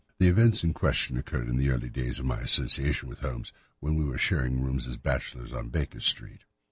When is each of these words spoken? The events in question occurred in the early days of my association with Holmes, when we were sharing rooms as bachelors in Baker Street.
The 0.17 0.27
events 0.29 0.63
in 0.63 0.73
question 0.73 1.15
occurred 1.15 1.47
in 1.47 1.57
the 1.57 1.69
early 1.69 1.87
days 1.91 2.17
of 2.17 2.25
my 2.25 2.39
association 2.39 3.07
with 3.07 3.19
Holmes, 3.19 3.53
when 3.81 3.93
we 3.97 4.03
were 4.03 4.17
sharing 4.17 4.59
rooms 4.63 4.87
as 4.87 4.97
bachelors 4.97 5.51
in 5.51 5.69
Baker 5.69 5.99
Street. 5.99 6.41